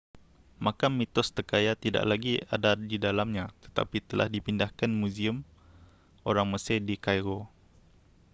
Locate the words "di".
2.89-2.97, 6.89-6.95